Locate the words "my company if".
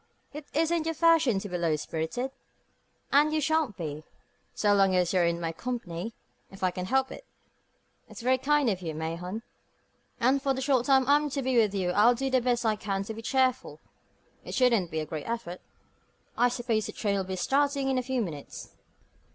5.39-6.63